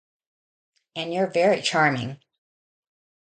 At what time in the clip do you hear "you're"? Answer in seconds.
1.13-1.27